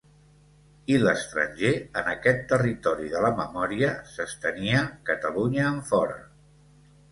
[0.93, 6.21] I l'estranger, en aquest territori de la memòria, s'estenia Catalunya enfora.